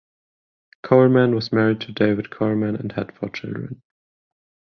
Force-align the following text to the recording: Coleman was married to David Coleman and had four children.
Coleman 0.81 1.35
was 1.35 1.51
married 1.51 1.79
to 1.81 1.91
David 1.91 2.31
Coleman 2.31 2.75
and 2.75 2.91
had 2.93 3.13
four 3.15 3.29
children. 3.29 3.83